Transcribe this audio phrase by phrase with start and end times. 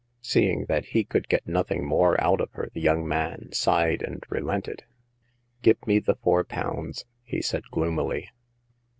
[0.23, 4.23] Seeing that he could get nothing more out of her, the young man sighed and
[4.29, 4.83] relented.
[5.61, 8.31] Give me the four pounds," he said, gloomily.